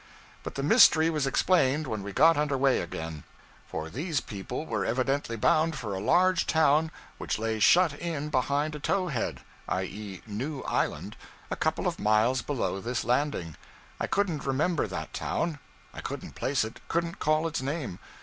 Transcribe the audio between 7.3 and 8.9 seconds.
lay shut in behind a